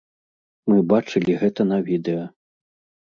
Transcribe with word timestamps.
Мы 0.71 0.77
бачылі 0.95 1.37
гэта 1.43 1.61
на 1.73 1.77
відэа. 1.91 2.25